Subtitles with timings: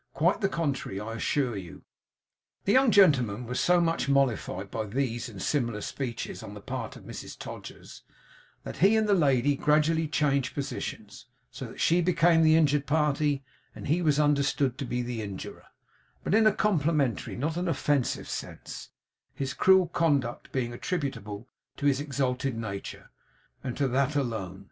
[0.15, 1.83] Quite the contrary, I assure you.'
[2.65, 6.95] The young gentleman was so much mollified by these and similar speeches on the part
[6.95, 8.01] of Mrs Todgers,
[8.63, 13.43] that he and that lady gradually changed positions; so that she became the injured party,
[13.75, 15.67] and he was understood to be the injurer;
[16.23, 18.89] but in a complimentary, not in an offensive sense;
[19.35, 21.47] his cruel conduct being attributable
[21.77, 23.11] to his exalted nature,
[23.63, 24.59] and to that alone.